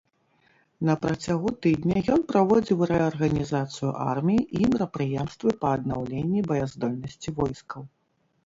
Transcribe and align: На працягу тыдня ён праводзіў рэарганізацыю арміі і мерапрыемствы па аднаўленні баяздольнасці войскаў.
На 0.87 0.93
працягу 1.03 1.51
тыдня 1.65 1.97
ён 2.15 2.21
праводзіў 2.31 2.81
рэарганізацыю 2.91 3.89
арміі 4.09 4.47
і 4.63 4.71
мерапрыемствы 4.73 5.49
па 5.61 5.67
аднаўленні 5.81 6.39
баяздольнасці 6.55 7.29
войскаў. 7.43 7.81